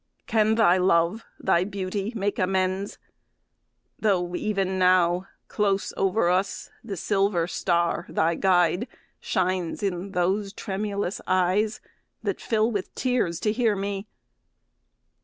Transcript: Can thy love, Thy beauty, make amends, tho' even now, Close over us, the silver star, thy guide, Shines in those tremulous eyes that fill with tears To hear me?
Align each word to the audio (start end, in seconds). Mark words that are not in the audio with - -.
Can 0.25 0.55
thy 0.55 0.77
love, 0.77 1.25
Thy 1.39 1.63
beauty, 1.63 2.11
make 2.15 2.39
amends, 2.39 2.97
tho' 3.99 4.35
even 4.35 4.79
now, 4.79 5.27
Close 5.47 5.93
over 5.95 6.27
us, 6.27 6.71
the 6.83 6.97
silver 6.97 7.45
star, 7.45 8.07
thy 8.09 8.33
guide, 8.33 8.87
Shines 9.19 9.83
in 9.83 10.13
those 10.13 10.53
tremulous 10.53 11.21
eyes 11.27 11.81
that 12.23 12.41
fill 12.41 12.71
with 12.71 12.95
tears 12.95 13.39
To 13.41 13.51
hear 13.51 13.75
me? 13.75 14.07